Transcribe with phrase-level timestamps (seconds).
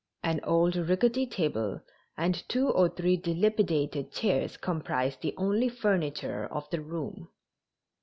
[0.23, 1.79] An old rickety table
[2.17, 7.27] and two or three dilapidated chairs comprised the only furniture of the room.